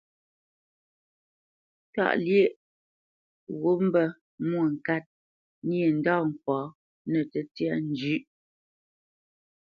[1.93, 2.49] Tâʼ lyéʼ
[3.61, 4.07] wût mbə́
[4.47, 5.05] Mwôŋkát
[5.67, 6.59] nyê ndâ ŋkwǎ
[7.11, 8.21] nə́ tə́tyā njʉ̌ʼ.